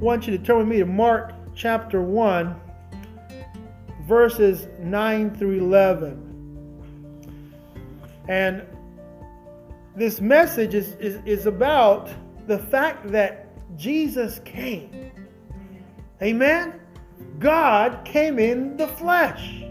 [0.00, 2.58] want you to turn with me to Mark chapter 1,
[4.06, 6.26] verses 9 through 11.
[8.28, 8.62] And
[9.94, 12.10] this message is, is, is about
[12.46, 15.12] the fact that Jesus came.
[16.22, 16.80] Amen?
[17.38, 19.64] God came in the flesh.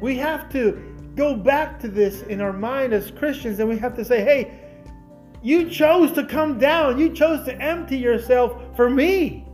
[0.00, 0.82] We have to
[1.14, 4.60] go back to this in our mind as Christians and we have to say, hey,
[5.42, 6.98] you chose to come down.
[6.98, 9.47] You chose to empty yourself for me.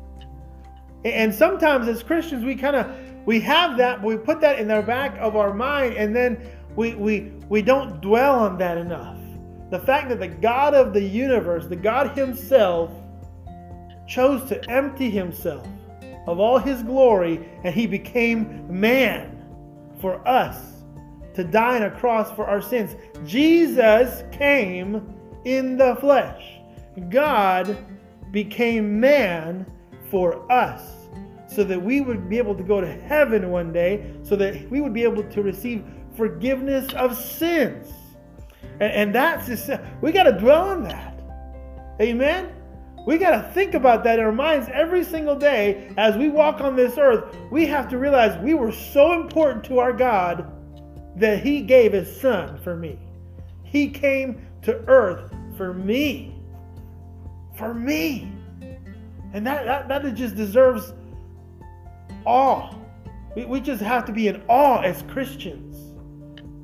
[1.05, 2.91] And sometimes as Christians, we kind of
[3.27, 6.39] we have that, but we put that in the back of our mind, and then
[6.77, 9.19] we we we don't dwell on that enough.
[9.71, 12.91] The fact that the God of the universe, the God Himself,
[14.07, 15.67] chose to empty Himself
[16.27, 19.45] of all His glory, and He became man
[20.01, 20.83] for us
[21.35, 22.95] to die on a cross for our sins.
[23.27, 26.59] Jesus came in the flesh.
[27.11, 27.77] God
[28.31, 29.67] became man
[30.15, 30.81] for us
[31.49, 34.81] so that we would be able to go to heaven one day, so that we
[34.81, 35.85] would be able to receive
[36.17, 37.93] forgiveness of sins.
[38.79, 39.69] And, and that's just,
[40.01, 41.21] we got to dwell on that.
[42.01, 42.53] Amen?
[43.09, 46.61] We got to think about that in our minds every single day as we walk
[46.61, 47.37] on this earth.
[47.51, 50.49] We have to realize we were so important to our God
[51.17, 53.01] that He gave His Son for me.
[53.65, 56.41] He came to earth for me.
[57.57, 58.31] For me.
[59.35, 60.95] And that, that, that just deserves
[62.25, 62.73] awe.
[63.35, 65.77] We, we just have to be in awe as Christians.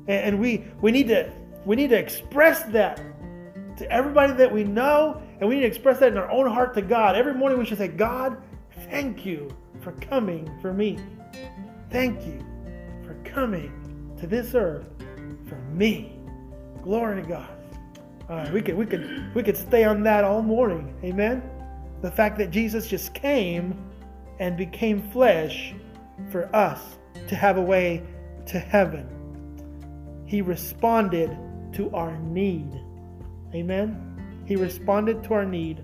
[0.07, 1.31] And, and we, we, need to,
[1.65, 3.01] we need to express that
[3.77, 6.73] to everybody that we know, and we need to express that in our own heart
[6.75, 7.15] to God.
[7.15, 8.37] Every morning we should say, God,
[8.89, 9.49] thank you
[9.81, 10.97] for coming for me.
[11.89, 12.39] Thank you
[13.03, 14.85] for coming to this earth
[15.45, 16.17] for me.
[16.83, 17.49] Glory to God.
[18.29, 20.95] All right, we could we could we could stay on that all morning.
[21.03, 21.43] Amen.
[22.01, 23.77] The fact that Jesus just came
[24.39, 25.73] and became flesh
[26.31, 28.03] for us to have a way
[28.47, 29.07] to heaven.
[30.25, 31.37] He responded
[31.73, 32.71] to our need.
[33.53, 34.43] Amen.
[34.45, 35.83] He responded to our need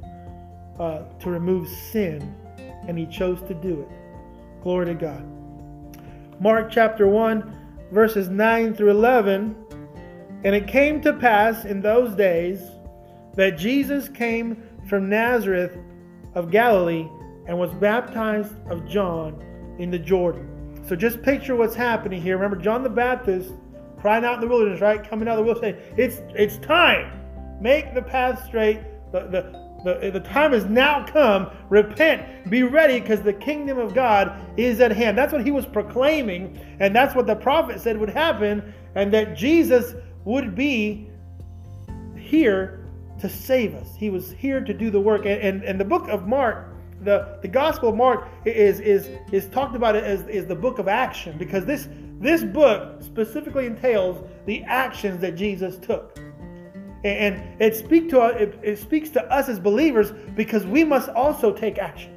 [0.80, 2.36] uh, to remove sin,
[2.88, 4.64] and he chose to do it.
[4.64, 5.24] Glory to God.
[6.42, 9.56] Mark chapter 1, verses 9 through 11
[10.44, 12.62] and it came to pass in those days
[13.36, 15.78] that Jesus came from Nazareth
[16.38, 17.10] of Galilee
[17.48, 19.42] and was baptized of John
[19.80, 20.84] in the Jordan.
[20.88, 22.38] So just picture what's happening here.
[22.38, 23.52] Remember, John the Baptist
[24.00, 25.04] crying out in the wilderness, right?
[25.10, 27.12] Coming out of the wilderness saying, It's it's time.
[27.60, 28.82] Make the path straight.
[29.12, 31.50] The, the, the, the time has now come.
[31.70, 32.52] Repent.
[32.52, 35.18] Be ready because the kingdom of God is at hand.
[35.18, 36.60] That's what he was proclaiming.
[36.80, 38.76] And that's what the prophet said would happen.
[38.94, 41.10] And that Jesus would be
[42.16, 42.77] here
[43.20, 43.96] to save us.
[43.96, 45.26] He was here to do the work.
[45.26, 49.48] And, and, and the book of Mark, the, the Gospel of Mark is, is, is
[49.48, 51.88] talked about as is the book of action because this,
[52.20, 56.18] this book specifically entails the actions that Jesus took.
[57.04, 61.54] And it, speak to, it, it speaks to us as believers because we must also
[61.54, 62.14] take action.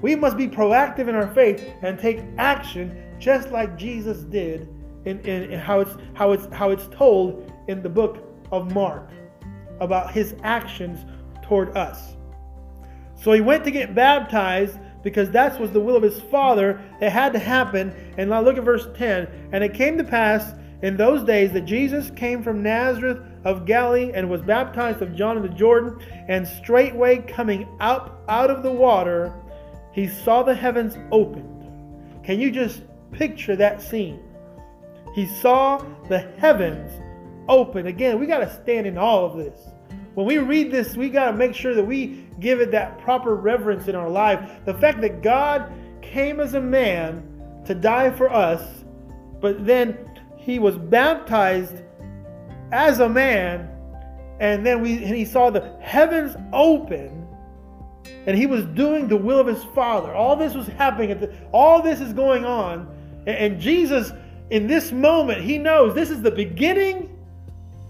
[0.00, 4.68] We must be proactive in our faith and take action just like Jesus did
[5.04, 9.10] in, in, in how it's how it's how it's told in the book of Mark
[9.82, 11.04] about his actions
[11.42, 12.16] toward us.
[13.16, 16.80] So he went to get baptized because that was the will of his father.
[17.00, 17.92] It had to happen.
[18.16, 19.50] And now look at verse 10.
[19.52, 24.12] And it came to pass in those days that Jesus came from Nazareth of Galilee
[24.14, 25.98] and was baptized of John in the Jordan.
[26.28, 29.32] And straightway coming up out of the water,
[29.92, 32.24] he saw the heavens opened.
[32.24, 34.20] Can you just picture that scene?
[35.14, 36.92] He saw the heavens
[37.48, 37.86] open.
[37.86, 39.71] Again, we got to stand in all of this.
[40.14, 43.34] When we read this, we got to make sure that we give it that proper
[43.34, 44.64] reverence in our life.
[44.64, 47.22] The fact that God came as a man
[47.66, 48.84] to die for us,
[49.40, 49.96] but then
[50.36, 51.82] he was baptized
[52.72, 53.68] as a man,
[54.40, 57.26] and then we and he saw the heavens open,
[58.26, 60.14] and he was doing the will of his Father.
[60.14, 61.18] All this was happening.
[61.18, 62.88] The, all this is going on,
[63.26, 64.12] and, and Jesus
[64.50, 67.18] in this moment, he knows this is the beginning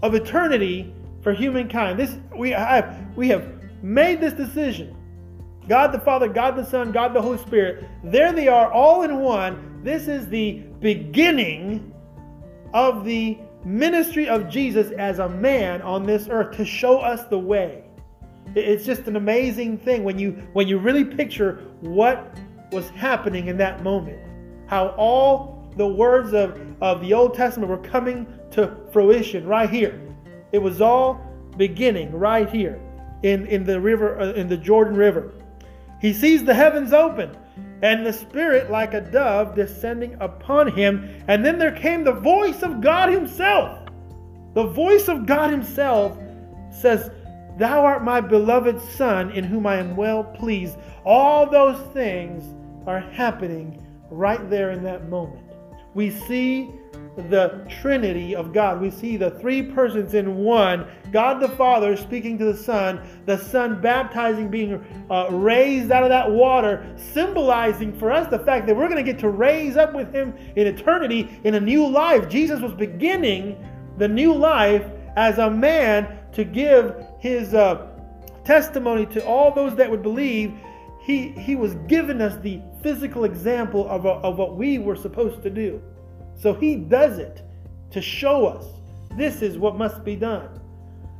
[0.01, 0.93] of eternity
[1.23, 1.97] for humankind.
[1.97, 3.47] This we have we have
[3.81, 4.95] made this decision.
[5.67, 7.85] God the Father, God the Son, God the Holy Spirit.
[8.03, 9.81] There they are all in one.
[9.83, 11.93] This is the beginning
[12.73, 17.39] of the ministry of Jesus as a man on this earth to show us the
[17.39, 17.85] way.
[18.55, 22.37] It's just an amazing thing when you when you really picture what
[22.71, 24.19] was happening in that moment.
[24.67, 29.99] How all the words of, of the Old Testament were coming to fruition right here.
[30.53, 31.19] It was all
[31.57, 32.79] beginning right here
[33.23, 35.33] in, in the river, uh, in the Jordan River.
[35.99, 37.35] He sees the heavens open
[37.81, 41.23] and the Spirit like a dove descending upon him.
[41.27, 43.79] And then there came the voice of God Himself.
[44.53, 46.17] The voice of God Himself
[46.71, 47.09] says,
[47.57, 50.77] Thou art my beloved Son, in whom I am well pleased.
[51.03, 52.43] All those things
[52.87, 55.43] are happening right there in that moment.
[55.93, 56.69] We see
[57.15, 58.81] the Trinity of God.
[58.81, 63.37] We see the three persons in one God the Father speaking to the Son, the
[63.37, 68.75] Son baptizing, being uh, raised out of that water, symbolizing for us the fact that
[68.75, 72.27] we're going to get to raise up with Him in eternity in a new life.
[72.29, 73.63] Jesus was beginning
[73.97, 74.85] the new life
[75.15, 77.87] as a man to give his uh,
[78.43, 80.53] testimony to all those that would believe.
[81.01, 85.43] He, he was giving us the physical example of, a, of what we were supposed
[85.43, 85.81] to do.
[86.35, 87.41] So he does it
[87.91, 88.65] to show us
[89.17, 90.59] this is what must be done.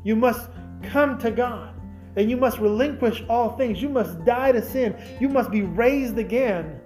[0.04, 0.50] You must
[0.82, 1.74] come to God
[2.16, 3.82] and you must relinquish all things.
[3.82, 4.96] You must die to sin.
[5.20, 6.80] You must be raised again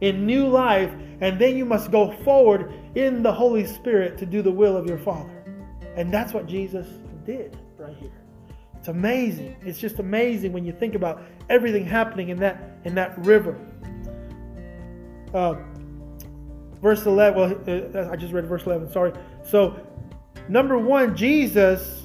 [0.00, 0.90] in new life,
[1.20, 4.84] and then you must go forward in the Holy Spirit to do the will of
[4.86, 5.44] your Father.
[5.96, 6.88] And that's what Jesus
[7.24, 8.10] did right here.
[8.76, 9.54] It's amazing.
[9.64, 13.56] It's just amazing when you think about everything happening in that in that river.
[15.32, 15.54] Uh,
[16.82, 17.38] verse 11.
[17.38, 18.90] Well, uh, I just read verse 11.
[18.90, 19.12] Sorry.
[19.44, 19.76] So,
[20.48, 22.02] number one, Jesus,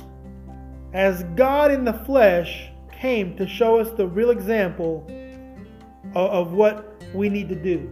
[0.93, 5.05] as God in the flesh, came to show us the real example
[6.15, 7.91] of, of what we need to do.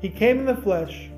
[0.00, 1.10] He came in the flesh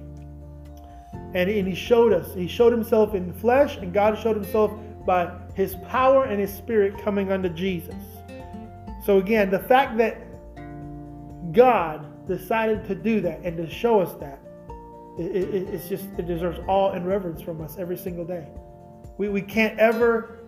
[1.35, 2.33] and, and he showed us.
[2.35, 4.73] He showed himself in the flesh, and God showed himself
[5.05, 7.95] by his power and his spirit coming unto Jesus.
[9.05, 10.19] So, again, the fact that
[11.53, 14.39] God decided to do that and to show us that
[15.19, 18.47] it, it, it's just, it deserves all and reverence from us every single day.
[19.19, 20.39] We, we can't ever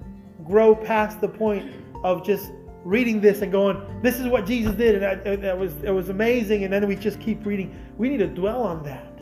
[0.44, 1.72] grow past the point
[2.05, 2.52] of just
[2.84, 6.64] reading this and going, this is what Jesus did, and that, was it was amazing,
[6.64, 7.76] and then we just keep reading.
[7.99, 9.20] We need to dwell on that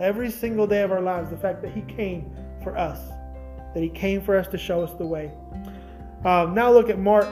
[0.00, 1.30] every single day of our lives.
[1.30, 2.98] The fact that He came for us,
[3.74, 5.32] that He came for us to show us the way.
[6.24, 7.28] Um, now look at Mark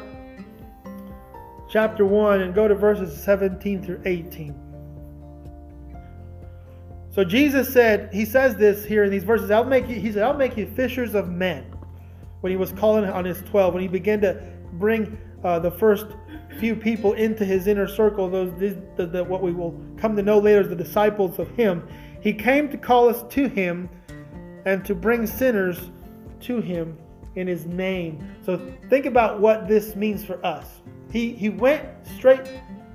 [1.70, 4.69] chapter one and go to verses 17 through 18.
[7.12, 10.22] So Jesus said, he says this here in these verses, I'll make you, he said,
[10.22, 11.64] I'll make you fishers of men.
[12.40, 14.40] When he was calling on his 12, when he began to
[14.74, 16.06] bring uh, the first
[16.58, 18.52] few people into his inner circle, those
[18.96, 21.86] the, the, what we will come to know later as the disciples of him,
[22.20, 23.88] he came to call us to him
[24.64, 25.90] and to bring sinners
[26.40, 26.96] to him
[27.34, 28.24] in his name.
[28.44, 28.58] So
[28.88, 30.66] think about what this means for us.
[31.12, 31.84] He, he went
[32.16, 32.48] straight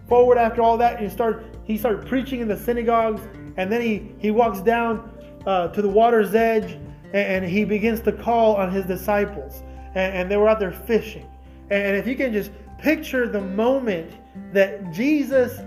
[0.07, 3.21] forward after all that and he started, he started preaching in the synagogues
[3.57, 5.11] and then he, he walks down
[5.45, 6.73] uh, to the water's edge
[7.13, 9.63] and, and, he begins to call on his disciples.
[9.89, 11.29] And, and they were out there fishing.
[11.69, 14.11] And, if you can just picture the moment
[14.53, 15.59] that Jesus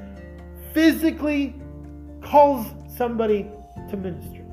[0.73, 1.55] physically
[2.21, 3.51] calls somebody
[3.89, 4.45] to ministry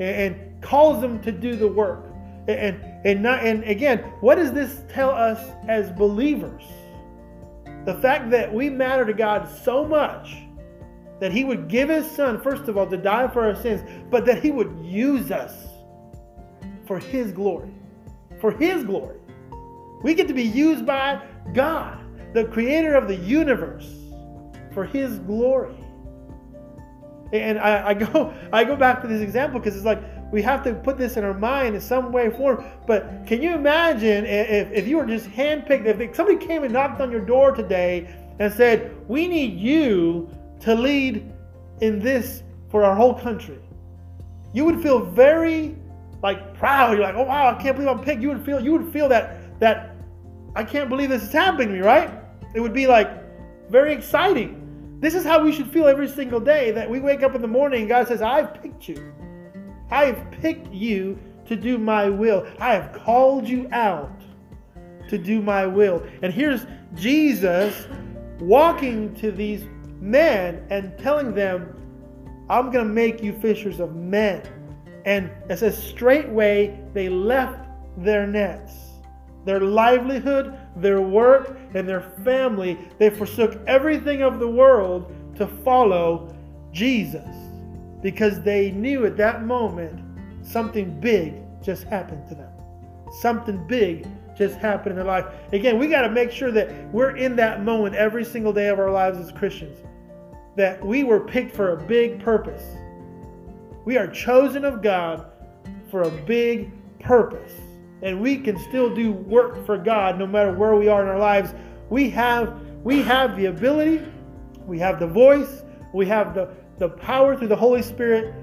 [0.00, 2.06] and calls them to do the work.
[2.48, 6.62] And, and, not, and again, what does this tell us as believers?
[7.84, 10.43] The fact that we matter to God so much
[11.20, 14.24] that he would give his son, first of all, to die for our sins, but
[14.26, 15.54] that he would use us
[16.86, 17.70] for his glory.
[18.40, 19.18] For his glory.
[20.02, 21.22] We get to be used by
[21.54, 23.90] God, the creator of the universe,
[24.72, 25.76] for his glory.
[27.32, 30.64] And I, I go I go back to this example because it's like we have
[30.64, 32.64] to put this in our mind in some way form.
[32.86, 37.00] But can you imagine if, if you were just handpicked, if somebody came and knocked
[37.00, 40.28] on your door today and said, We need you
[40.60, 41.32] to lead
[41.80, 43.58] in this for our whole country.
[44.52, 45.76] You would feel very
[46.22, 46.92] like proud.
[46.96, 48.22] You're like, oh wow, I can't believe I'm picked.
[48.22, 49.96] You would feel you would feel that that
[50.56, 52.10] I can't believe this is happening to me, right?
[52.54, 53.10] It would be like
[53.70, 54.98] very exciting.
[55.00, 57.48] This is how we should feel every single day that we wake up in the
[57.48, 59.12] morning and God says, I've picked you.
[59.90, 62.46] I have picked you to do my will.
[62.58, 64.22] I have called you out
[65.08, 66.06] to do my will.
[66.22, 67.86] And here's Jesus
[68.40, 69.64] walking to these
[70.04, 71.74] men and telling them,
[72.50, 74.42] I'm going to make you fishers of men.
[75.06, 78.72] And it says, straightway they left their nets,
[79.44, 82.78] their livelihood, their work, and their family.
[82.98, 86.34] They forsook everything of the world to follow
[86.70, 87.26] Jesus
[88.02, 90.02] because they knew at that moment
[90.42, 92.50] something big just happened to them.
[93.20, 94.06] Something big
[94.36, 95.26] just happened in their life.
[95.52, 98.78] Again, we got to make sure that we're in that moment every single day of
[98.78, 99.78] our lives as Christians
[100.56, 102.64] that we were picked for a big purpose.
[103.84, 105.30] We are chosen of God
[105.90, 106.70] for a big
[107.00, 107.52] purpose.
[108.02, 111.18] And we can still do work for God no matter where we are in our
[111.18, 111.54] lives.
[111.90, 114.04] We have we have the ability,
[114.66, 115.62] we have the voice,
[115.94, 118.34] we have the, the power through the Holy Spirit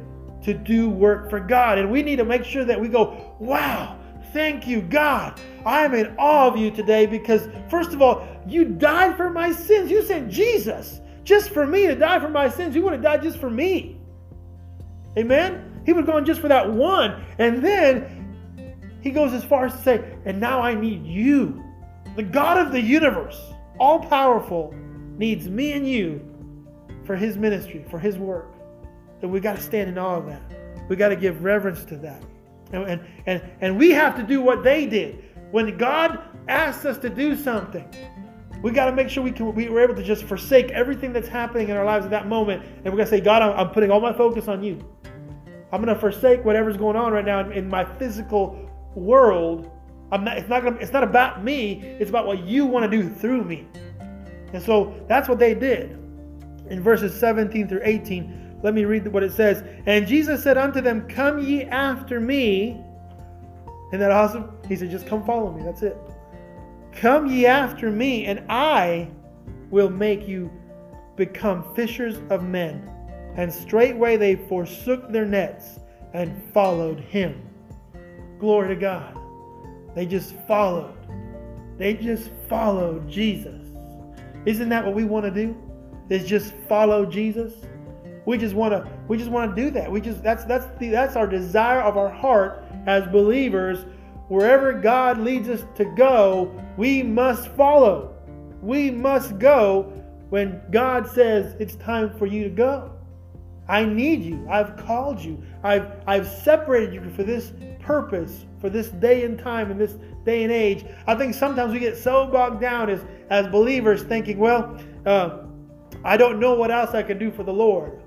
[0.44, 1.78] to do work for God.
[1.78, 4.00] And we need to make sure that we go, wow,
[4.34, 5.40] thank you, God.
[5.64, 9.52] I am in awe of you today because, first of all, you died for my
[9.52, 9.92] sins.
[9.92, 12.76] You sent Jesus just for me to die for my sins.
[12.76, 13.98] You would have died just for me.
[15.18, 15.82] Amen?
[15.86, 17.24] He would have gone just for that one.
[17.38, 21.64] And then he goes as far as to say, and now I need you.
[22.16, 23.40] The God of the universe,
[23.80, 24.74] all powerful,
[25.18, 26.22] needs me and you
[27.06, 28.54] for his ministry, for his work.
[29.22, 30.42] And we got to stand in awe of that.
[30.90, 32.22] We got to give reverence to that.
[32.72, 35.24] And, and, and, and we have to do what they did.
[35.52, 37.88] When God asks us to do something,
[38.62, 41.28] we got to make sure we can we are able to just forsake everything that's
[41.28, 43.92] happening in our lives at that moment, and we're gonna say, God, I'm, I'm putting
[43.92, 44.80] all my focus on you.
[45.72, 49.72] I'm gonna forsake whatever's going on right now in, in my physical world.
[50.12, 51.82] I'm not, it's not gonna, it's not about me.
[52.00, 53.68] It's about what you want to do through me.
[54.54, 55.92] And so that's what they did.
[56.70, 59.64] In verses 17 through 18, let me read what it says.
[59.86, 62.82] And Jesus said unto them, Come ye after me.
[63.90, 64.58] Isn't that awesome?
[64.68, 65.64] He said, Just come follow me.
[65.64, 65.98] That's it.
[66.94, 69.10] Come ye after me, and I
[69.70, 70.52] will make you
[71.16, 72.88] become fishers of men.
[73.36, 75.80] And straightway they forsook their nets
[76.14, 77.48] and followed him.
[78.40, 79.18] Glory to God.
[79.96, 80.98] They just followed.
[81.78, 83.62] They just followed Jesus.
[84.46, 85.56] Isn't that what we want to do?
[86.10, 87.54] Is just follow Jesus?
[88.26, 89.92] We just want to we just want to do that.
[89.92, 93.86] We just that's that's the that's our desire of our heart as believers
[94.32, 98.16] wherever God leads us to go, we must follow.
[98.62, 99.92] We must go
[100.30, 102.94] when God says it's time for you to go.
[103.68, 104.48] I need you.
[104.50, 105.44] I've called you.
[105.64, 110.44] I've, I've separated you for this purpose, for this day and time, and this day
[110.44, 110.86] and age.
[111.08, 115.40] I think sometimes we get so bogged down as, as believers thinking, well, uh,
[116.06, 118.02] I don't know what else I can do for the Lord.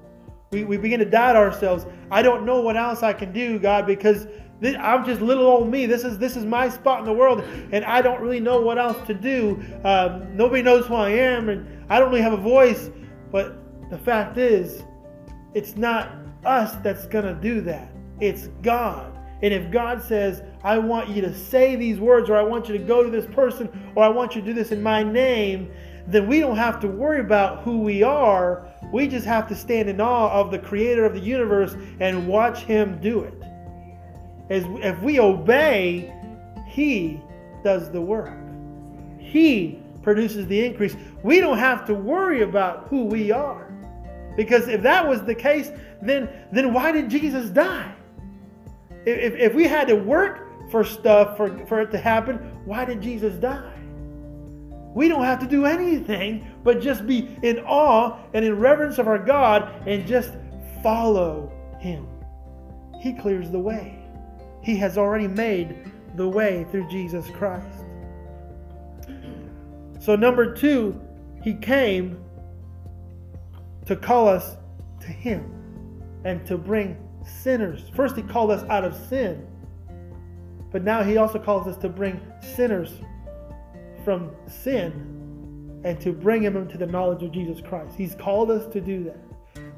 [0.53, 1.85] We, we begin to doubt ourselves.
[2.11, 4.27] I don't know what else I can do, God, because
[4.65, 5.85] this, I'm just little old me.
[5.87, 8.79] This is this is my spot in the world, and I don't really know what
[8.79, 9.63] else to do.
[9.85, 12.91] Um, nobody knows who I am, and I don't really have a voice.
[13.31, 13.59] But
[13.91, 14.83] the fact is,
[15.53, 16.13] it's not
[16.45, 17.93] us that's gonna do that.
[18.21, 19.13] It's God.
[19.43, 22.79] And if God says, I want you to say these words, or I want you
[22.79, 25.71] to go to this person, or I want you to do this in my name,
[26.07, 28.67] then we don't have to worry about who we are.
[28.93, 32.61] We just have to stand in awe of the creator of the universe and watch
[32.61, 33.43] him do it.
[34.51, 36.13] As if we obey,
[36.67, 37.21] He
[37.63, 38.39] does the work.
[39.19, 40.97] He produces the increase.
[41.23, 43.73] We don't have to worry about who we are.
[44.37, 45.71] Because if that was the case,
[46.03, 47.95] then, then why did Jesus die?
[49.07, 53.01] If, if we had to work for stuff for, for it to happen, why did
[53.01, 53.73] Jesus die?
[54.95, 59.09] We don't have to do anything but just be in awe and in reverence of
[59.09, 60.33] our God and just
[60.83, 62.07] follow Him.
[63.01, 64.04] He clears the way.
[64.65, 65.77] He has already made
[66.17, 67.85] the way through Jesus Christ.
[70.01, 71.01] So, number two,
[71.43, 72.19] He came
[73.87, 74.57] to call us
[75.01, 75.51] to Him
[76.25, 77.91] and to bring sinners.
[77.95, 79.47] First, He called us out of sin,
[80.73, 82.91] but now He also calls us to bring sinners
[84.05, 87.95] from sin and to bring them into the knowledge of Jesus Christ.
[87.97, 89.19] He's called us to do that.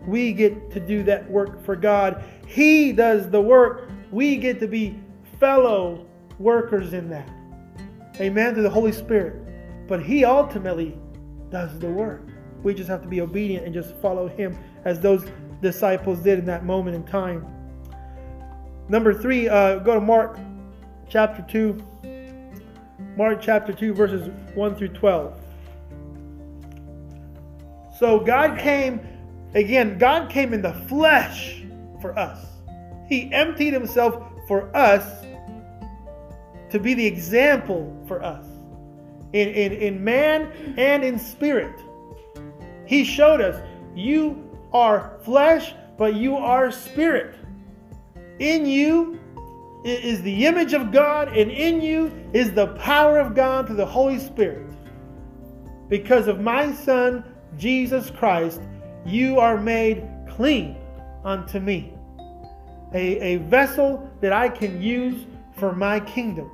[0.07, 2.23] We get to do that work for God.
[2.47, 4.99] He does the work we get to be
[5.39, 6.07] fellow
[6.39, 7.29] workers in that.
[8.21, 8.55] Amen.
[8.55, 9.43] Through the Holy Spirit.
[9.89, 10.97] But He ultimately
[11.51, 12.23] does the work.
[12.63, 15.27] We just have to be obedient and just follow Him as those
[15.63, 17.47] disciples did in that moment in time.
[18.89, 20.39] Number three, uh, go to Mark
[21.09, 21.83] chapter 2.
[23.17, 25.41] Mark chapter 2, verses 1 through 12.
[27.99, 29.01] So God came,
[29.55, 31.63] again, God came in the flesh
[32.01, 32.47] for us.
[33.09, 35.25] He emptied himself for us
[36.71, 38.45] to be the example for us
[39.33, 41.81] in, in, in man and in spirit.
[42.87, 43.61] He showed us
[43.95, 47.37] you are flesh, but you are spirit.
[48.39, 49.19] In you
[49.85, 53.87] is the image of God, and in you is the power of God through the
[53.87, 54.71] Holy Spirit.
[55.89, 57.25] Because of my Son,
[57.57, 58.61] Jesus Christ,
[59.05, 60.77] you are made clean
[61.25, 61.96] unto me
[62.97, 65.27] a, a vessel that I can use
[65.57, 66.51] for my kingdom.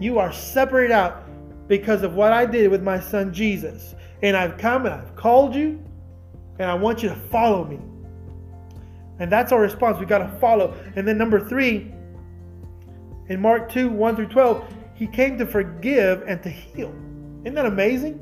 [0.00, 1.24] You are separated out
[1.68, 3.94] because of what I did with my son Jesus.
[4.22, 5.82] And I've come and I've called you,
[6.58, 7.80] and I want you to follow me.
[9.18, 9.98] And that's our response.
[9.98, 10.74] We got to follow.
[10.96, 11.92] And then number three,
[13.28, 14.64] in Mark 2 1 through 12,
[14.94, 16.94] he came to forgive and to heal.
[17.44, 18.20] Isn't that amazing?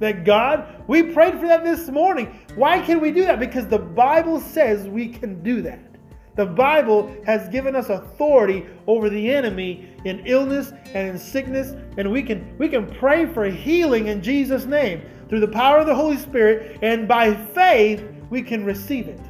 [0.00, 2.38] That God, we prayed for that this morning.
[2.54, 3.38] Why can we do that?
[3.38, 5.93] Because the Bible says we can do that.
[6.36, 12.10] The Bible has given us authority over the enemy in illness and in sickness, and
[12.10, 15.94] we can we can pray for healing in Jesus' name through the power of the
[15.94, 19.20] Holy Spirit, and by faith we can receive it.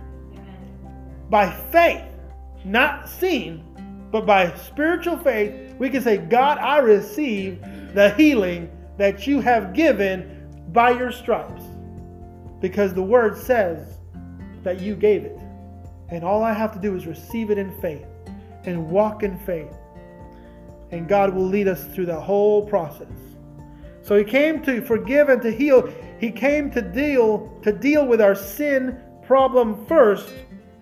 [1.28, 2.04] By faith,
[2.64, 3.64] not seen,
[4.11, 7.61] but by spiritual faith, we can say, God, I receive
[7.94, 11.64] the healing that you have given by your stripes.
[12.61, 13.99] Because the word says
[14.62, 15.38] that you gave it.
[16.11, 18.06] And all I have to do is receive it in faith
[18.64, 19.73] and walk in faith.
[20.90, 23.08] And God will lead us through the whole process.
[24.02, 25.90] So he came to forgive and to heal.
[26.20, 30.32] He came to deal to deal with our sin problem first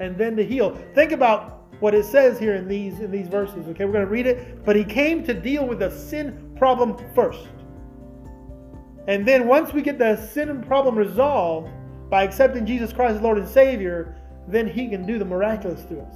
[0.00, 0.76] and then to heal.
[0.95, 3.69] Think about what it says here in these in these verses.
[3.69, 4.64] Okay, we're going to read it.
[4.64, 7.49] But he came to deal with the sin problem first.
[9.07, 11.71] And then once we get the sin problem resolved
[12.11, 14.17] by accepting Jesus Christ as Lord and Savior,
[14.49, 16.15] then he can do the miraculous through us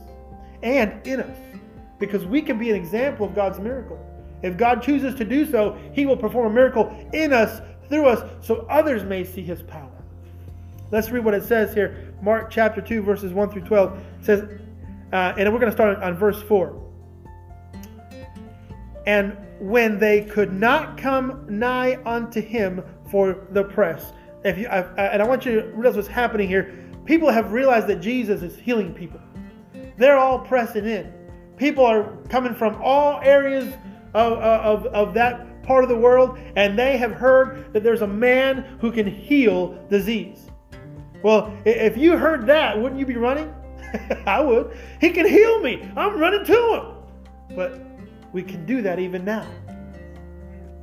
[0.62, 1.38] and in us.
[1.98, 3.98] Because we can be an example of God's miracle.
[4.42, 8.28] If God chooses to do so, he will perform a miracle in us, through us,
[8.44, 9.90] so others may see his power.
[10.90, 12.14] Let's read what it says here.
[12.22, 14.44] Mark chapter 2, verses 1 through 12 says,
[15.12, 16.82] uh, and we're going to start on verse 4.
[19.06, 24.12] And when they could not come nigh unto him for the press.
[24.44, 26.85] If you, I, and I want you to realize what's happening here.
[27.06, 29.20] People have realized that Jesus is healing people.
[29.96, 31.12] They're all pressing in.
[31.56, 33.72] People are coming from all areas
[34.12, 38.06] of, of, of that part of the world, and they have heard that there's a
[38.06, 40.50] man who can heal disease.
[41.22, 43.52] Well, if you heard that, wouldn't you be running?
[44.26, 44.76] I would.
[45.00, 45.88] He can heal me.
[45.96, 47.56] I'm running to him.
[47.56, 47.80] But
[48.32, 49.46] we can do that even now.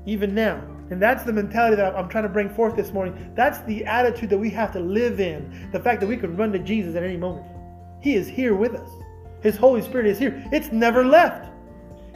[0.05, 0.61] Even now.
[0.93, 3.31] And that's the mentality that I'm trying to bring forth this morning.
[3.33, 5.67] That's the attitude that we have to live in.
[5.71, 7.47] The fact that we can run to Jesus at any moment.
[7.99, 8.91] He is here with us.
[9.41, 10.47] His Holy Spirit is here.
[10.51, 11.49] It's never left.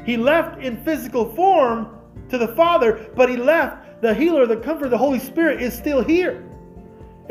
[0.05, 1.97] He left in physical form
[2.29, 6.03] to the Father, but he left the healer, the comforter, the Holy Spirit is still
[6.03, 6.45] here.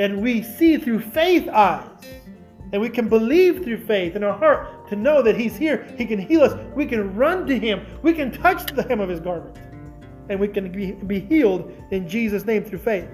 [0.00, 1.88] And we see through faith eyes.
[2.72, 5.86] And we can believe through faith in our heart to know that He's here.
[5.96, 6.58] He can heal us.
[6.74, 7.86] We can run to Him.
[8.02, 9.56] We can touch the hem of His garment.
[10.28, 13.08] And we can be, be healed in Jesus' name through faith.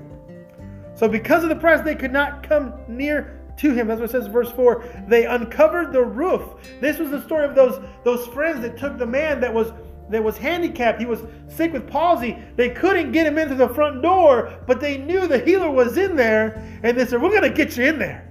[0.95, 3.89] So, because of the press, they could not come near to him.
[3.89, 5.05] That's what it says, in verse 4.
[5.09, 6.43] They uncovered the roof.
[6.81, 9.73] This was the story of those, those friends that took the man that was
[10.11, 11.01] that was handicapped.
[11.01, 12.37] He was sick with palsy.
[12.57, 16.17] They couldn't get him into the front door, but they knew the healer was in
[16.17, 16.63] there.
[16.83, 18.31] And they said, We're going to get you in there.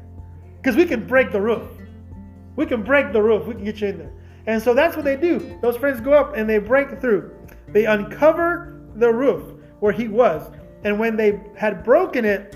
[0.58, 1.68] Because we can break the roof.
[2.56, 3.48] We can break the roof.
[3.48, 4.14] We can get you in there.
[4.46, 5.58] And so that's what they do.
[5.62, 7.34] Those friends go up and they break through.
[7.70, 10.50] They uncover the roof where he was.
[10.84, 12.56] And when they had broken it,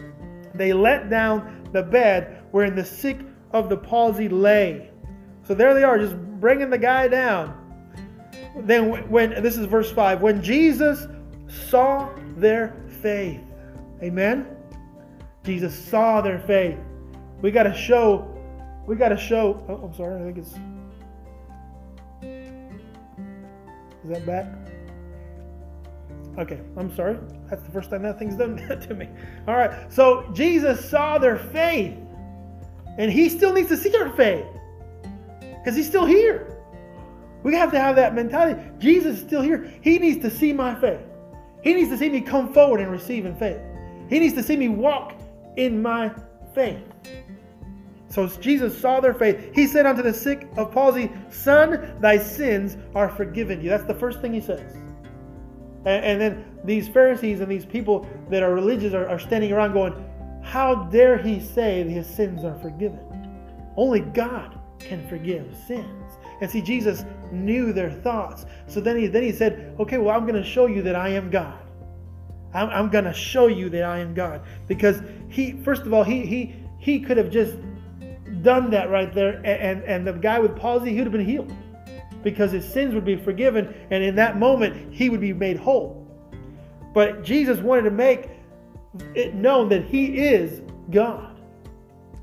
[0.53, 3.19] they let down the bed wherein the sick
[3.51, 4.89] of the palsy lay.
[5.43, 7.61] So there they are, just bringing the guy down.
[8.57, 11.07] Then, when this is verse 5, when Jesus
[11.69, 13.41] saw their faith,
[14.01, 14.47] amen?
[15.43, 16.77] Jesus saw their faith.
[17.41, 18.27] We got to show,
[18.87, 19.63] we got to show.
[19.67, 20.21] Oh, I'm sorry.
[20.21, 20.55] I think it's.
[24.03, 24.64] Is that back?
[26.37, 27.17] Okay, I'm sorry.
[27.49, 29.09] That's the first time that thing's done that to me.
[29.47, 31.97] All right, so Jesus saw their faith,
[32.97, 34.45] and he still needs to see our faith
[35.39, 36.51] because he's still here.
[37.43, 38.59] We have to have that mentality.
[38.79, 39.71] Jesus is still here.
[39.81, 41.01] He needs to see my faith.
[41.63, 43.59] He needs to see me come forward and receive in faith.
[44.09, 45.13] He needs to see me walk
[45.55, 46.11] in my
[46.53, 46.83] faith.
[48.09, 49.51] So Jesus saw their faith.
[49.53, 53.69] He said unto the sick of palsy, Son, thy sins are forgiven you.
[53.69, 54.75] That's the first thing he says.
[55.85, 59.73] And, and then these Pharisees and these people that are religious are, are standing around
[59.73, 59.93] going,
[60.43, 62.99] How dare he say his sins are forgiven?
[63.77, 66.13] Only God can forgive sins.
[66.41, 68.45] And see, Jesus knew their thoughts.
[68.67, 71.09] So then he, then he said, Okay, well, I'm going to show you that I
[71.09, 71.59] am God.
[72.53, 74.41] I'm, I'm going to show you that I am God.
[74.67, 77.57] Because he, first of all, he, he, he could have just
[78.41, 81.51] done that right there, and, and the guy with palsy, he would have been healed
[82.25, 86.01] because his sins would be forgiven, and in that moment, he would be made whole.
[86.91, 88.31] But Jesus wanted to make
[89.13, 91.39] it known that he is God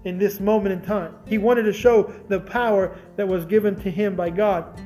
[0.05, 1.15] in this moment in time.
[1.29, 4.81] He wanted to show the power that was given to him by God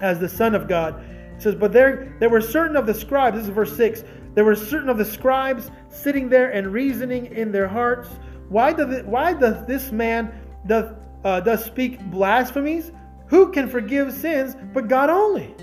[0.00, 1.00] as the Son of God.
[1.36, 4.02] It says, But there, there were certain of the scribes, this is verse 6,
[4.34, 8.08] there were certain of the scribes sitting there and reasoning in their hearts,
[8.48, 10.34] Why, does, why does this man
[10.66, 10.92] doth,
[11.24, 12.90] uh, does speak blasphemies?
[13.28, 15.54] Who can forgive sins but God only?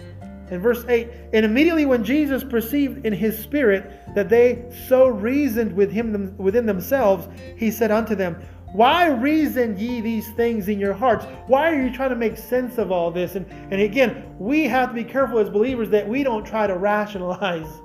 [0.49, 5.73] In verse 8, and immediately when Jesus perceived in his spirit that they so reasoned
[5.73, 8.36] with him within themselves, he said unto them,
[8.73, 11.26] Why reason ye these things in your hearts?
[11.47, 13.36] Why are you trying to make sense of all this?
[13.36, 16.78] And, and again, we have to be careful as believers that we don't try to
[16.78, 17.82] rationalize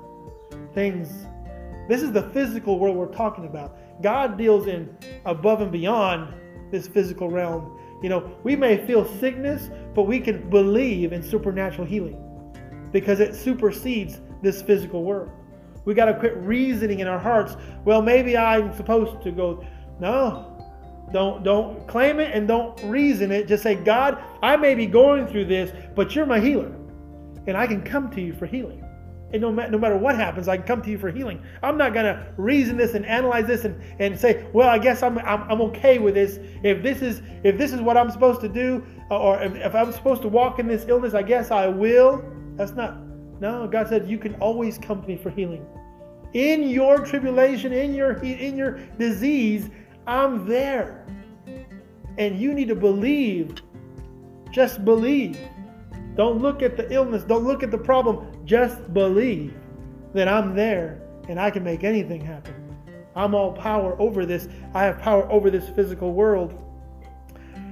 [0.73, 1.25] things.
[1.87, 3.77] This is the physical world we're talking about.
[4.03, 6.33] God deals in above and beyond
[6.71, 7.79] this physical realm.
[8.01, 12.17] You know, we may feel sickness, but we can believe in supernatural healing
[12.91, 15.31] because it supersedes this physical world.
[15.85, 17.57] We got to quit reasoning in our hearts.
[17.85, 19.65] Well, maybe I'm supposed to go.
[19.99, 20.59] No,
[21.11, 23.47] don't don't claim it and don't reason it.
[23.47, 26.71] Just say, God, I may be going through this, but you're my healer,
[27.47, 28.83] and I can come to you for healing.
[29.31, 31.43] And no, no matter what happens, I can come to you for healing.
[31.61, 35.03] I'm not going to reason this and analyze this and, and say, well, I guess
[35.03, 36.39] I'm, I'm, I'm okay with this.
[36.63, 39.75] If this is if this is what I'm supposed to do, uh, or if, if
[39.75, 42.23] I'm supposed to walk in this illness, I guess I will.
[42.55, 42.97] That's not.
[43.39, 45.65] No, God said you can always come to me for healing.
[46.33, 49.69] In your tribulation, in your in your disease,
[50.07, 51.05] I'm there.
[52.17, 53.61] And you need to believe.
[54.51, 55.37] Just believe.
[56.19, 57.23] Don't look at the illness.
[57.23, 58.27] Don't look at the problem.
[58.43, 59.53] Just believe
[60.13, 62.75] that I'm there and I can make anything happen.
[63.15, 64.49] I'm all power over this.
[64.73, 66.61] I have power over this physical world.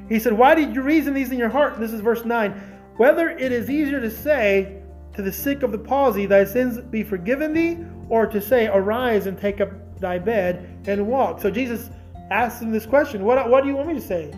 [0.07, 1.77] He said, Why did you reason these in your heart?
[1.77, 2.51] This is verse 9.
[2.95, 4.81] Whether it is easier to say
[5.15, 9.25] to the sick of the palsy, Thy sins be forgiven thee, or to say, Arise
[9.25, 11.41] and take up thy bed and walk.
[11.41, 11.89] So Jesus
[12.31, 14.31] asked him this question What, what do you want me to say?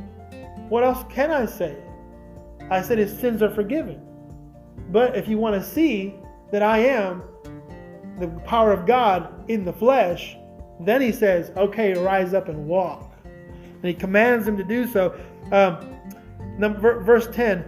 [0.68, 1.78] What else can I say?
[2.70, 4.02] I said his sins are forgiven.
[4.92, 6.16] But if you want to see
[6.52, 7.24] that I am
[8.20, 10.36] the power of God in the flesh,
[10.80, 13.14] then he says, okay, rise up and walk.
[13.24, 15.20] And he commands him to do so.
[15.52, 15.96] Um,
[16.58, 17.66] number, verse 10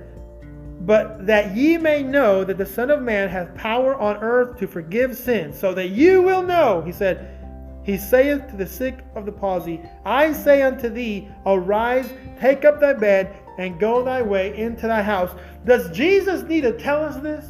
[0.81, 4.67] But that ye may know that the Son of Man hath power on earth to
[4.67, 7.37] forgive sins, so that you will know, he said,
[7.83, 12.79] he saith to the sick of the palsy, I say unto thee, arise, take up
[12.79, 15.31] thy bed, and go thy way into thy house.
[15.65, 17.45] Does Jesus need to tell us this?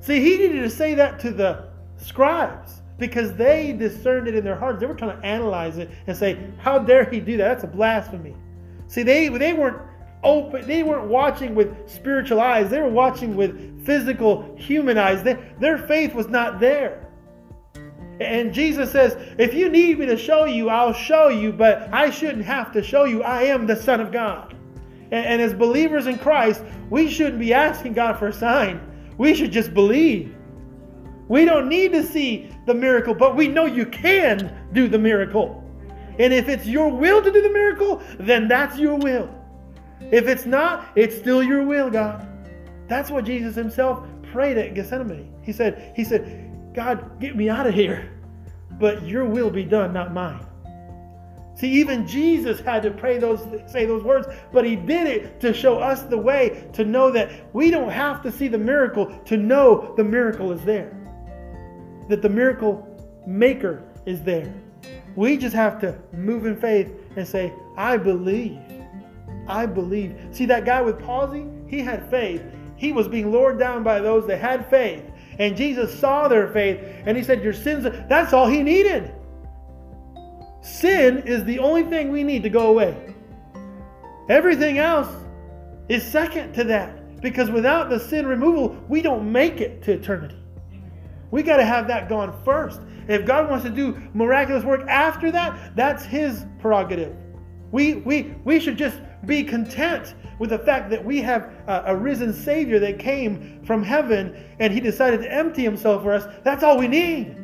[0.00, 4.56] See, he needed to say that to the scribes because they discerned it in their
[4.56, 4.80] hearts.
[4.80, 7.48] They were trying to analyze it and say, How dare he do that?
[7.48, 8.34] That's a blasphemy.
[8.86, 9.80] See, they, they weren't
[10.22, 15.22] open, they weren't watching with spiritual eyes, they were watching with physical, human eyes.
[15.22, 17.04] They, their faith was not there.
[18.20, 22.10] And Jesus says, If you need me to show you, I'll show you, but I
[22.10, 23.22] shouldn't have to show you.
[23.22, 24.53] I am the Son of God.
[25.14, 28.80] And, and as believers in Christ, we shouldn't be asking God for a sign.
[29.16, 30.34] We should just believe.
[31.28, 35.62] We don't need to see the miracle, but we know you can do the miracle.
[36.18, 39.32] And if it's your will to do the miracle, then that's your will.
[40.00, 42.26] If it's not, it's still your will, God.
[42.88, 45.32] That's what Jesus himself prayed at Gethsemane.
[45.42, 48.10] He said, He said, God, get me out of here.
[48.80, 50.44] But your will be done, not mine.
[51.54, 55.52] See, even Jesus had to pray those, say those words, but he did it to
[55.52, 59.36] show us the way to know that we don't have to see the miracle to
[59.36, 60.96] know the miracle is there.
[62.08, 62.88] That the miracle
[63.26, 64.52] maker is there.
[65.14, 68.58] We just have to move in faith and say, I believe.
[69.46, 70.16] I believe.
[70.32, 72.42] See, that guy with palsy, he had faith.
[72.76, 75.04] He was being lowered down by those that had faith.
[75.38, 79.14] And Jesus saw their faith and he said, Your sins, that's all he needed.
[80.64, 83.14] Sin is the only thing we need to go away.
[84.30, 85.14] Everything else
[85.90, 87.20] is second to that.
[87.20, 90.38] Because without the sin removal, we don't make it to eternity.
[91.30, 92.80] We got to have that gone first.
[93.08, 97.14] If God wants to do miraculous work after that, that's His prerogative.
[97.70, 101.96] We, we, we should just be content with the fact that we have a, a
[101.96, 106.26] risen Savior that came from heaven and He decided to empty Himself for us.
[106.42, 107.36] That's all we need.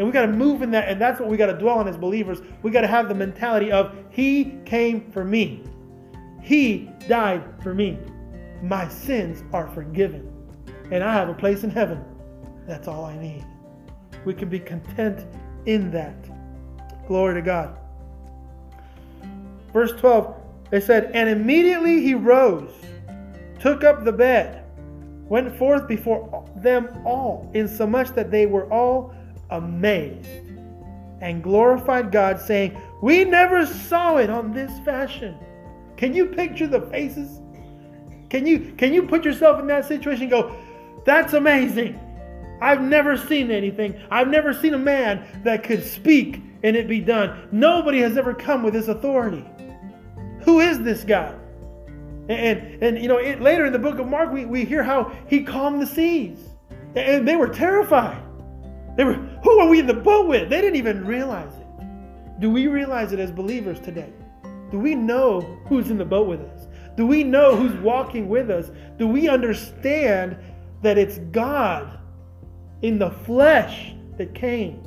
[0.00, 1.86] And we got to move in that, and that's what we got to dwell on
[1.86, 2.40] as believers.
[2.62, 5.62] We got to have the mentality of He came for me,
[6.42, 7.98] He died for me.
[8.62, 10.32] My sins are forgiven,
[10.90, 12.02] and I have a place in heaven.
[12.66, 13.44] That's all I need.
[14.24, 15.26] We can be content
[15.66, 16.16] in that.
[17.06, 17.76] Glory to God.
[19.70, 20.34] Verse 12,
[20.70, 22.72] they said, And immediately he rose,
[23.60, 24.64] took up the bed,
[25.28, 29.14] went forth before them all, insomuch that they were all
[29.50, 30.28] amazed
[31.20, 35.36] and glorified God, saying, We never saw it on this fashion.
[35.96, 37.40] Can you picture the faces?
[38.30, 40.56] Can you can you put yourself in that situation and go,
[41.04, 41.98] That's amazing.
[42.62, 43.98] I've never seen anything.
[44.10, 47.48] I've never seen a man that could speak and it be done.
[47.52, 49.44] Nobody has ever come with this authority.
[50.42, 51.34] Who is this guy?
[52.28, 55.12] And, and you know, it, later in the book of Mark, we, we hear how
[55.26, 56.38] he calmed the seas.
[56.94, 58.22] And they were terrified.
[58.96, 60.50] They were, who are we in the boat with?
[60.50, 62.40] They didn't even realize it.
[62.40, 64.12] Do we realize it as believers today?
[64.70, 66.68] Do we know who's in the boat with us?
[66.96, 68.70] Do we know who's walking with us?
[68.98, 70.36] Do we understand
[70.82, 71.98] that it's God
[72.82, 74.82] in the flesh that came?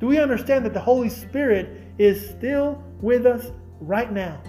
[0.00, 3.50] Do we understand that the Holy Spirit is still with us
[3.80, 4.42] right now?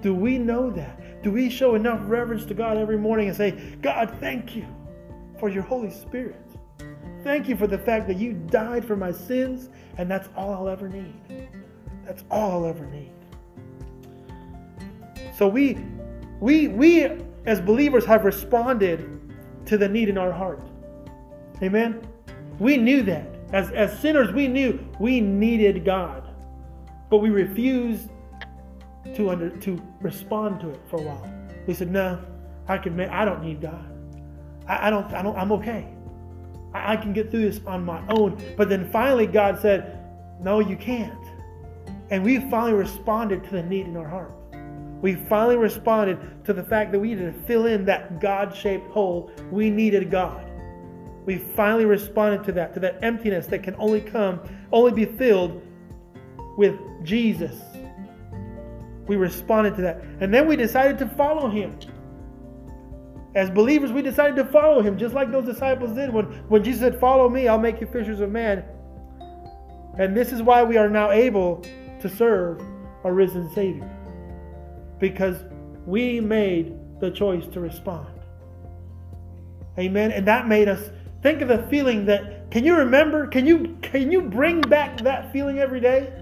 [0.00, 1.22] Do we know that?
[1.22, 4.66] Do we show enough reverence to God every morning and say, God, thank you
[5.38, 6.41] for your Holy Spirit?
[7.22, 10.68] Thank you for the fact that you died for my sins, and that's all I'll
[10.68, 11.14] ever need.
[12.04, 13.12] That's all I'll ever need.
[15.36, 15.78] So we
[16.40, 17.04] we we
[17.46, 19.08] as believers have responded
[19.66, 20.60] to the need in our heart.
[21.62, 22.02] Amen.
[22.58, 23.26] We knew that.
[23.52, 26.28] As as sinners, we knew we needed God.
[27.08, 28.08] But we refused
[29.14, 31.32] to under to respond to it for a while.
[31.66, 32.18] We said, "No,
[32.66, 32.98] I can.
[32.98, 33.86] I don't need God.
[34.66, 35.12] I, I don't.
[35.12, 35.36] I don't.
[35.36, 35.86] I'm okay.
[36.74, 39.98] I, I can get through this on my own." But then finally, God said,
[40.40, 41.18] "No, you can't."
[42.10, 44.32] And we finally responded to the need in our heart.
[45.00, 49.32] We finally responded to the fact that we needed to fill in that God-shaped hole.
[49.50, 50.48] We needed God.
[51.26, 55.62] We finally responded to that, to that emptiness that can only come, only be filled
[56.56, 57.60] with Jesus
[59.06, 60.02] we responded to that.
[60.20, 61.76] And then we decided to follow him.
[63.34, 66.80] As believers, we decided to follow him, just like those disciples did when, when Jesus
[66.80, 68.64] said, Follow me, I'll make you fishers of men.
[69.98, 71.64] And this is why we are now able
[72.00, 72.60] to serve
[73.04, 73.90] a risen Savior.
[74.98, 75.44] Because
[75.86, 78.08] we made the choice to respond.
[79.78, 80.12] Amen.
[80.12, 80.90] And that made us
[81.22, 83.26] think of the feeling that can you remember?
[83.26, 86.12] Can you can you bring back that feeling every day?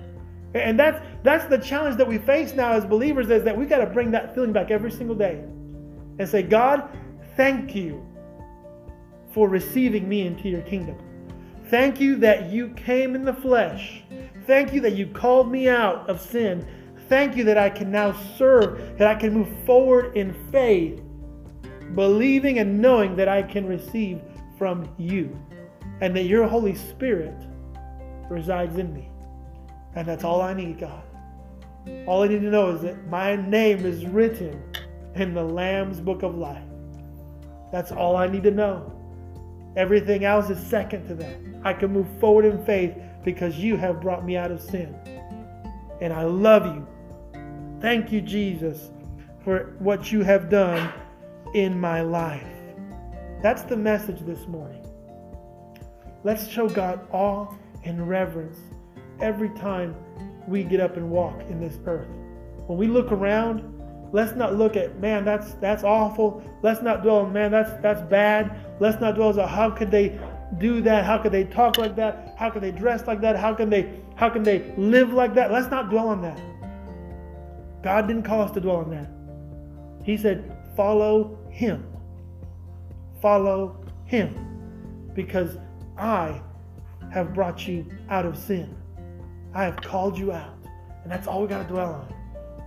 [0.54, 3.78] And that's that's the challenge that we face now as believers is that we got
[3.78, 5.44] to bring that feeling back every single day
[6.20, 6.86] and say, God,
[7.34, 8.06] thank you
[9.32, 10.98] for receiving me into your kingdom.
[11.68, 14.02] Thank you that you came in the flesh.
[14.46, 16.68] Thank you that you called me out of sin.
[17.08, 21.00] Thank you that I can now serve, that I can move forward in faith,
[21.94, 24.20] believing and knowing that I can receive
[24.58, 25.34] from you
[26.02, 27.34] and that your Holy Spirit
[28.28, 29.08] resides in me.
[29.94, 31.02] And that's all I need, God.
[32.06, 34.62] All I need to know is that my name is written
[35.14, 36.62] in the Lamb's book of life.
[37.72, 38.92] That's all I need to know.
[39.76, 41.36] Everything else is second to that.
[41.64, 42.94] I can move forward in faith
[43.24, 44.94] because you have brought me out of sin.
[46.00, 46.86] And I love you.
[47.80, 48.90] Thank you, Jesus,
[49.44, 50.92] for what you have done
[51.54, 52.46] in my life.
[53.42, 54.84] That's the message this morning.
[56.24, 58.58] Let's show God awe and reverence
[59.20, 59.94] every time
[60.46, 62.08] we get up and walk in this earth.
[62.66, 63.79] When we look around,
[64.12, 66.42] let's not look at man, that's that's awful.
[66.62, 68.58] Let's not dwell on man, that's that's bad.
[68.80, 70.18] Let's not dwell on how could they
[70.58, 71.04] do that?
[71.04, 72.34] How could they talk like that?
[72.36, 73.36] How could they dress like that?
[73.36, 75.50] How can they how can they live like that?
[75.52, 76.40] Let's not dwell on that.
[77.82, 79.10] God didn't call us to dwell on that.
[80.04, 81.86] He said, follow him.
[83.22, 85.10] Follow him.
[85.14, 85.56] Because
[85.96, 86.42] I
[87.12, 88.76] have brought you out of sin.
[89.54, 90.56] I have called you out.
[91.02, 92.14] And that's all we got to dwell on.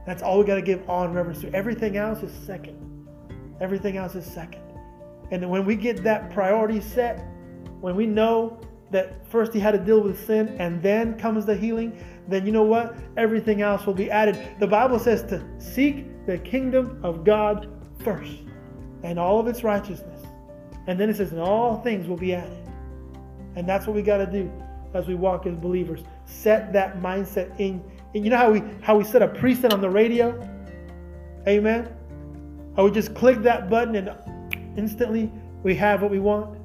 [0.06, 1.54] That's all we got to give awe and reverence to.
[1.54, 3.08] Everything else is second.
[3.62, 4.62] Everything else is second.
[5.32, 7.26] And when we get that priority set,
[7.80, 8.60] when we know
[8.92, 12.52] that first he had to deal with sin and then comes the healing, then you
[12.52, 12.96] know what?
[13.18, 14.38] Everything else will be added.
[14.60, 17.68] The Bible says to seek the kingdom of God
[18.04, 18.40] first
[19.04, 20.22] and all of its righteousness.
[20.88, 22.70] And then it says, and all things will be added.
[23.56, 24.52] And that's what we got to do
[24.94, 27.84] as we walk as believers set that mindset in.
[28.14, 30.40] And you know how we how we set a preset on the radio?
[31.48, 31.90] Amen.
[32.76, 34.12] How we just click that button and
[34.78, 35.32] instantly
[35.64, 36.60] we have what we want.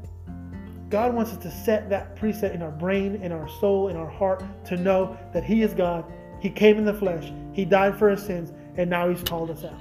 [0.91, 4.09] God wants us to set that preset in our brain, in our soul, in our
[4.09, 6.05] heart to know that He is God.
[6.41, 7.33] He came in the flesh.
[7.53, 9.81] He died for our sins, and now He's called us out.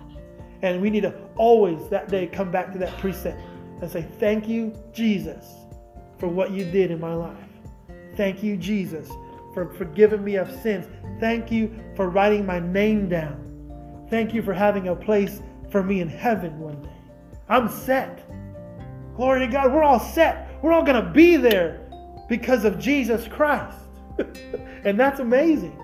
[0.62, 3.40] And we need to always that day come back to that preset
[3.82, 5.46] and say, Thank you, Jesus,
[6.18, 7.38] for what you did in my life.
[8.16, 9.10] Thank you, Jesus,
[9.54, 10.88] for forgiving me of sins.
[11.20, 14.06] Thank you for writing my name down.
[14.10, 16.90] Thank you for having a place for me in heaven one day.
[17.50, 18.24] I'm set.
[19.16, 19.74] Glory to God.
[19.74, 20.50] We're all set.
[20.62, 21.90] We're all going to be there
[22.30, 23.78] because of Jesus Christ.
[24.84, 25.78] and that's amazing.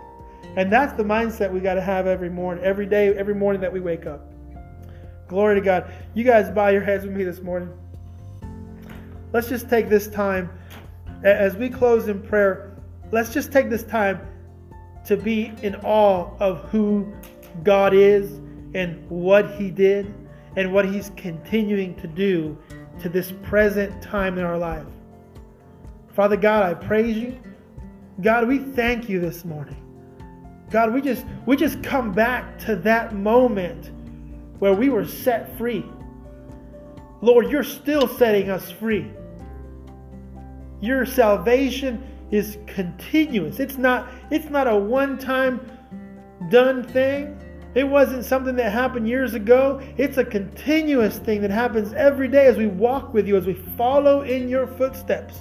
[0.56, 3.74] And that's the mindset we got to have every morning, every day, every morning that
[3.74, 4.34] we wake up.
[5.28, 5.92] Glory to God.
[6.14, 7.72] You guys bow your heads with me this morning.
[9.32, 10.50] Let's just take this time
[11.24, 12.74] as we close in prayer
[13.14, 14.20] let's just take this time
[15.06, 17.12] to be in awe of who
[17.64, 18.40] God is
[18.74, 20.14] and what He did
[20.56, 22.58] and what He's continuing to do
[23.02, 24.86] to this present time in our life.
[26.14, 27.40] Father God, I praise you.
[28.22, 29.80] God, we thank you this morning.
[30.70, 33.92] God, we just we just come back to that moment
[34.60, 35.86] where we were set free.
[37.22, 39.10] Lord, you're still setting us free.
[40.82, 43.60] Your salvation is continuous.
[43.60, 45.62] It's not it's not a one-time
[46.50, 47.40] done thing.
[47.76, 49.80] It wasn't something that happened years ago.
[49.98, 53.54] It's a continuous thing that happens every day as we walk with you, as we
[53.54, 55.38] follow in your footsteps.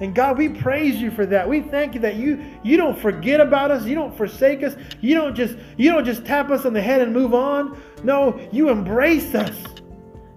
[0.00, 1.48] And God, we praise you for that.
[1.48, 5.16] We thank you that you you don't forget about us, you don't forsake us, you
[5.16, 7.76] don't just you don't just tap us on the head and move on.
[8.04, 9.64] No, you embrace us.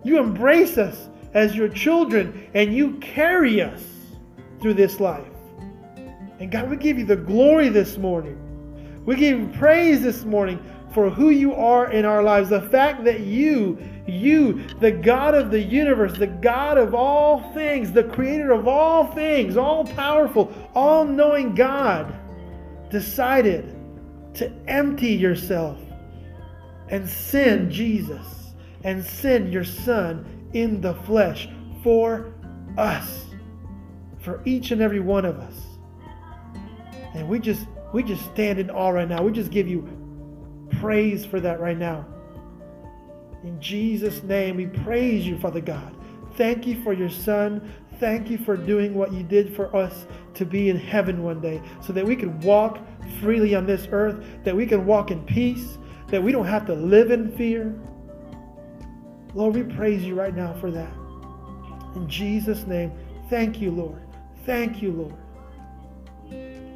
[0.04, 3.95] You embrace us as your children and you carry us
[4.62, 5.28] through this life.
[6.40, 8.42] And God, we give you the glory this morning.
[9.06, 10.60] We give you praise this morning
[10.94, 12.50] for who you are in our lives.
[12.50, 17.92] The fact that you, you, the God of the universe, the God of all things,
[17.92, 22.14] the creator of all things, all powerful, all knowing God,
[22.90, 23.76] decided
[24.36, 25.78] to empty yourself
[26.90, 31.50] and send Jesus and send your Son in the flesh
[31.84, 32.34] for
[32.78, 33.25] us,
[34.26, 35.56] for each and every one of us.
[37.14, 39.24] And we just we just stand in awe right now.
[39.24, 39.88] We just give you
[40.82, 42.06] praise for that right now.
[43.44, 45.96] In Jesus' name, we praise you, Father God.
[46.36, 47.72] Thank you for your Son.
[48.00, 51.62] Thank you for doing what you did for us to be in heaven one day
[51.82, 52.80] so that we can walk
[53.22, 56.74] freely on this earth, that we can walk in peace, that we don't have to
[56.74, 57.74] live in fear.
[59.34, 60.94] Lord, we praise you right now for that.
[61.96, 62.92] In Jesus' name,
[63.30, 64.05] thank you, Lord.
[64.46, 65.16] Thank you, Lord.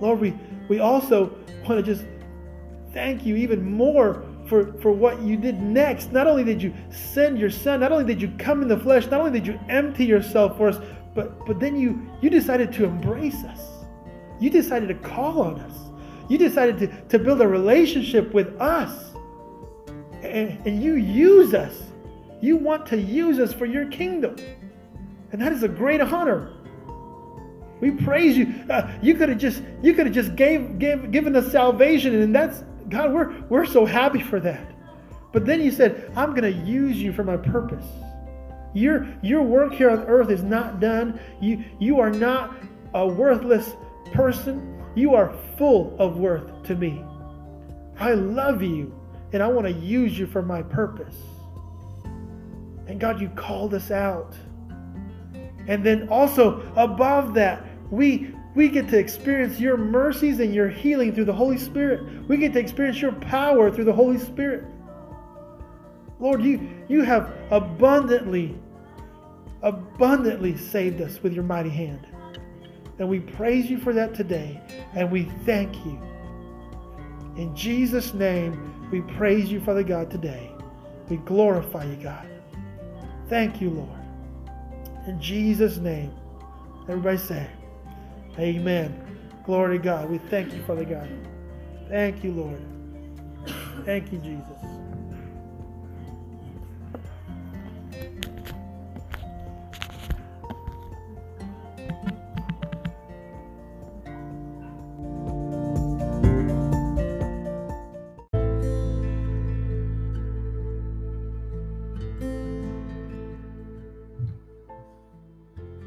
[0.01, 0.33] Lord, we,
[0.67, 1.35] we also
[1.67, 2.05] want to just
[2.93, 6.11] thank you even more for, for what you did next.
[6.11, 9.05] Not only did you send your son, not only did you come in the flesh,
[9.07, 10.79] not only did you empty yourself for us,
[11.13, 13.61] but, but then you, you decided to embrace us.
[14.39, 15.77] You decided to call on us.
[16.29, 19.11] You decided to, to build a relationship with us.
[20.23, 21.75] And, and you use us.
[22.41, 24.35] You want to use us for your kingdom.
[25.31, 26.53] And that is a great honor.
[27.79, 28.53] We praise you.
[28.69, 32.35] Uh, you could have just you could have just gave, gave given us salvation, and
[32.35, 33.13] that's God.
[33.13, 34.71] We're we're so happy for that.
[35.31, 37.85] But then you said, "I'm going to use you for my purpose."
[38.73, 41.19] Your your work here on earth is not done.
[41.41, 42.55] You you are not
[42.93, 43.71] a worthless
[44.13, 44.83] person.
[44.95, 47.03] You are full of worth to me.
[47.99, 48.93] I love you,
[49.31, 51.15] and I want to use you for my purpose.
[52.87, 54.33] And God, you called us out.
[55.67, 61.13] And then also above that, we we get to experience your mercies and your healing
[61.13, 62.27] through the Holy Spirit.
[62.27, 64.65] We get to experience your power through the Holy Spirit.
[66.19, 68.57] Lord, you you have abundantly
[69.61, 72.07] abundantly saved us with your mighty hand.
[72.97, 74.61] And we praise you for that today
[74.93, 76.01] and we thank you.
[77.37, 80.51] In Jesus name, we praise you, Father God, today.
[81.09, 82.27] We glorify you, God.
[83.29, 83.99] Thank you, Lord.
[85.07, 86.11] In Jesus name.
[86.89, 87.47] Everybody say,
[88.37, 89.17] Amen.
[89.45, 90.09] Glory to God.
[90.09, 91.09] We thank you, Father God.
[91.89, 92.61] Thank you, Lord.
[93.85, 94.78] Thank you, Jesus.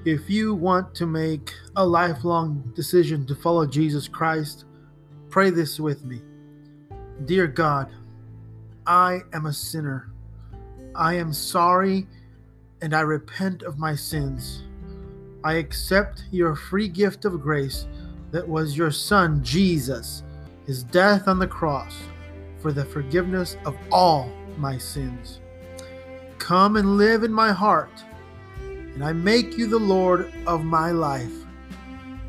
[0.05, 4.65] If you want to make a lifelong decision to follow Jesus Christ,
[5.31, 6.21] pray this with me.
[7.25, 7.89] Dear God,
[8.85, 10.11] I am a sinner.
[10.97, 12.09] I am sorry
[12.81, 14.65] and I repent of my sins.
[15.45, 17.87] I accept your free gift of grace
[18.33, 20.25] that was your Son, Jesus,
[20.67, 21.97] his death on the cross
[22.59, 25.39] for the forgiveness of all my sins.
[26.39, 28.03] Come and live in my heart
[28.95, 31.33] and I make you the Lord of my life.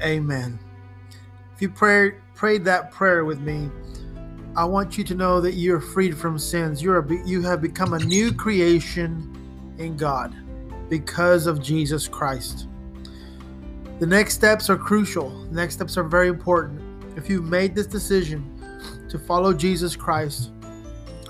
[0.01, 0.59] Amen.
[1.55, 3.70] If you pray, prayed that prayer with me,
[4.55, 6.82] I want you to know that you're freed from sins.
[6.82, 10.36] You're a, you have become a new creation in God
[10.89, 12.68] because of Jesus Christ.
[13.99, 15.30] The next steps are crucial.
[15.45, 16.82] The next steps are very important.
[17.18, 20.51] If you've made this decision to follow Jesus Christ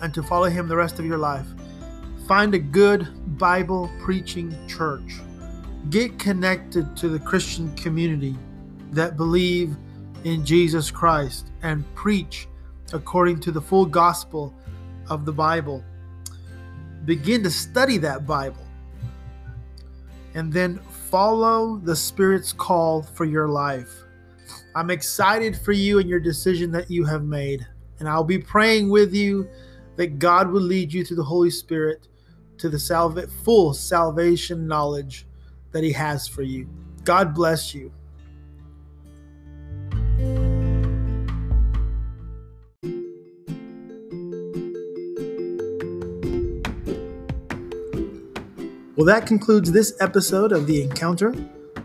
[0.01, 1.47] and to follow Him the rest of your life,
[2.27, 5.19] Find a good Bible preaching church.
[5.89, 8.37] Get connected to the Christian community
[8.91, 9.75] that believe
[10.23, 12.47] in Jesus Christ and preach
[12.93, 14.53] according to the full gospel
[15.09, 15.83] of the Bible.
[17.03, 18.65] Begin to study that Bible.
[20.35, 20.79] And then
[21.09, 23.93] follow the Spirit's call for your life.
[24.73, 27.67] I'm excited for you and your decision that you have made.
[27.99, 29.49] And I'll be praying with you
[29.97, 32.07] that God will lead you through the Holy Spirit
[32.57, 35.25] to the salva- full salvation knowledge
[35.71, 36.67] that He has for you.
[37.03, 37.91] God bless you.
[48.95, 51.33] Well, that concludes this episode of The Encounter.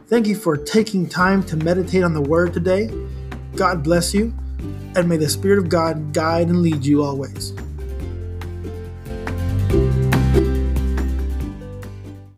[0.09, 2.91] Thank you for taking time to meditate on the Word today.
[3.57, 4.35] God bless you,
[4.95, 7.55] and may the Spirit of God guide and lead you always.